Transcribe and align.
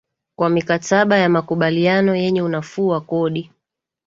kwa 0.39 0.49
mikataba 0.49 1.17
ya 1.17 1.29
makubaliano 1.29 2.15
yenye 2.15 2.41
unafuu 2.41 2.87
wa 2.87 3.01
kodi 3.01 3.51